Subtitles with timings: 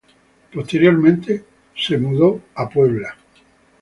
[0.51, 1.43] Posteriormente
[1.75, 3.15] se mudó a Arizona.